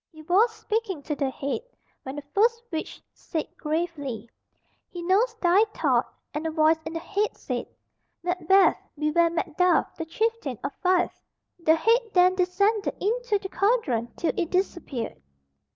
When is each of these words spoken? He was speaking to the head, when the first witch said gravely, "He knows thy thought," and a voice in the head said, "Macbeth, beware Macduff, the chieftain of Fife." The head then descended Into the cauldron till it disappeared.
He 0.11 0.23
was 0.23 0.51
speaking 0.51 1.03
to 1.03 1.15
the 1.15 1.29
head, 1.29 1.61
when 2.01 2.15
the 2.15 2.23
first 2.33 2.63
witch 2.71 3.03
said 3.13 3.45
gravely, 3.55 4.27
"He 4.89 5.03
knows 5.03 5.35
thy 5.35 5.63
thought," 5.75 6.11
and 6.33 6.47
a 6.47 6.49
voice 6.49 6.79
in 6.87 6.93
the 6.93 6.99
head 6.99 7.37
said, 7.37 7.67
"Macbeth, 8.23 8.77
beware 8.97 9.29
Macduff, 9.29 9.95
the 9.97 10.05
chieftain 10.05 10.57
of 10.63 10.73
Fife." 10.81 11.21
The 11.59 11.75
head 11.75 11.99
then 12.13 12.33
descended 12.33 12.95
Into 12.99 13.37
the 13.37 13.49
cauldron 13.49 14.11
till 14.15 14.33
it 14.35 14.49
disappeared. 14.49 15.21